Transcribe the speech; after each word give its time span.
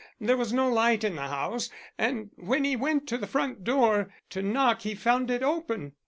There 0.19 0.35
was 0.35 0.51
no 0.51 0.67
light 0.67 1.03
in 1.03 1.15
the 1.15 1.27
house, 1.27 1.69
and 1.95 2.31
when 2.35 2.63
he 2.63 2.75
went 2.75 3.07
to 3.09 3.19
the 3.19 3.27
front 3.27 3.63
door 3.63 4.11
to 4.31 4.41
knock 4.41 4.81
he 4.81 4.95
found 4.95 5.29
it 5.29 5.43
open. 5.43 5.93